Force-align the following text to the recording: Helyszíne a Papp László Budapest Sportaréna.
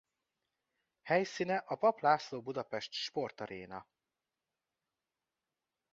Helyszíne 1.01 1.57
a 1.57 1.75
Papp 1.75 1.99
László 1.99 2.41
Budapest 2.41 2.91
Sportaréna. 2.91 3.85